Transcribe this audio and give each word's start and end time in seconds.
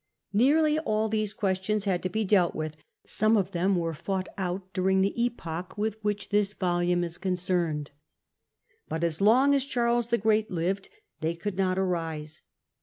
Nearly 0.33 0.79
all 0.79 1.09
these 1.09 1.31
questions 1.31 1.83
had 1.85 2.01
to 2.01 2.09
be 2.09 2.25
dealt 2.25 2.55
with; 2.55 2.75
some 3.05 3.37
of 3.37 3.51
them 3.51 3.75
were 3.75 3.93
fought 3.93 4.27
out 4.35 4.73
during 4.73 5.01
the 5.01 5.13
epoch 5.25 5.77
with 5.77 6.03
which 6.03 6.29
this 6.29 6.53
volume 6.53 7.03
is 7.03 7.19
concerned. 7.19 7.91
But 8.89 9.03
as 9.03 9.21
long 9.21 9.53
as 9.53 9.63
Charles 9.63 10.07
the 10.07 10.17
Great 10.17 10.49
lived 10.49 10.89
they 11.19 11.35
could 11.35 11.55
not 11.55 11.77
arise. 11.77 12.41